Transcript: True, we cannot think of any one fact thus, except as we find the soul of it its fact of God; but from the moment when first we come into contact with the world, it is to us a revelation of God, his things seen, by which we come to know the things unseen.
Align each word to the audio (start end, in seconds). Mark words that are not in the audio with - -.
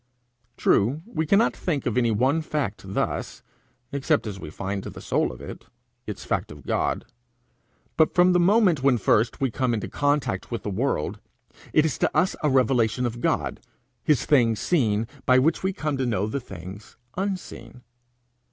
True, 0.57 1.03
we 1.05 1.27
cannot 1.27 1.55
think 1.55 1.85
of 1.85 1.95
any 1.95 2.09
one 2.09 2.41
fact 2.41 2.81
thus, 2.95 3.43
except 3.91 4.25
as 4.25 4.39
we 4.39 4.49
find 4.49 4.83
the 4.83 4.99
soul 4.99 5.31
of 5.31 5.41
it 5.41 5.65
its 6.07 6.25
fact 6.25 6.51
of 6.51 6.65
God; 6.65 7.05
but 7.97 8.15
from 8.15 8.33
the 8.33 8.39
moment 8.39 8.81
when 8.81 8.97
first 8.97 9.39
we 9.39 9.51
come 9.51 9.75
into 9.75 9.87
contact 9.87 10.49
with 10.49 10.63
the 10.63 10.71
world, 10.71 11.19
it 11.71 11.85
is 11.85 11.99
to 11.99 12.09
us 12.17 12.35
a 12.41 12.49
revelation 12.49 13.05
of 13.05 13.21
God, 13.21 13.59
his 14.03 14.25
things 14.25 14.59
seen, 14.59 15.07
by 15.27 15.37
which 15.37 15.61
we 15.61 15.71
come 15.71 15.97
to 15.97 16.05
know 16.07 16.25
the 16.25 16.39
things 16.41 16.97
unseen. 17.15 17.83